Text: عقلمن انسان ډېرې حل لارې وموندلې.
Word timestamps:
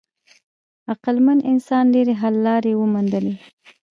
عقلمن 0.91 1.39
انسان 1.51 1.83
ډېرې 1.93 2.13
حل 2.21 2.35
لارې 2.47 2.73
وموندلې. 2.75 3.35